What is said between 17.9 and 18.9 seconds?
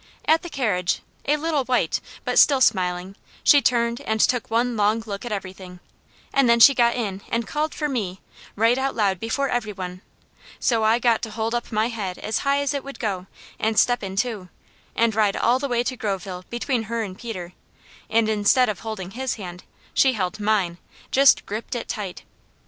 and instead of